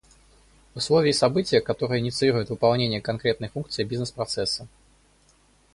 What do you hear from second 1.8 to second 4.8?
инициируют выполнение конкретных функций бизнес-процесса